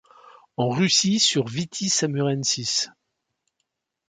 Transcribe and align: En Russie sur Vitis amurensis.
En 0.57 0.69
Russie 0.69 1.19
sur 1.19 1.45
Vitis 1.45 2.01
amurensis. 2.03 2.89